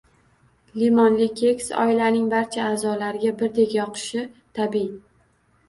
Limonli 0.83 1.27
keks 1.41 1.69
oilaning 1.83 2.25
barcha 2.33 2.65
a’zolariga 2.71 3.37
birdek 3.45 3.79
yoqishi 3.79 4.27
tabiiy 4.61 4.93